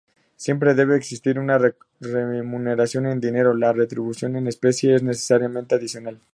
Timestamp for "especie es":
4.47-5.03